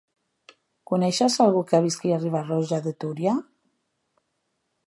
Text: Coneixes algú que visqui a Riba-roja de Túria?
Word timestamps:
Coneixes 0.91 1.35
algú 1.45 1.61
que 1.73 1.83
visqui 1.87 2.15
a 2.15 2.19
Riba-roja 2.23 2.83
de 2.89 2.97
Túria? 3.05 3.35